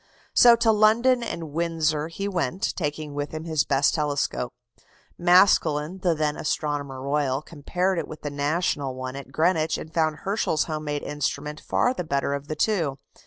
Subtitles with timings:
[0.33, 4.51] So to London and Windsor he went, taking with him his best telescope.
[5.15, 10.15] Maskelyne, the then Astronomer Royal, compared it with the National one at Greenwich, and found
[10.23, 12.97] Herschel's home made instrument far the better of the two.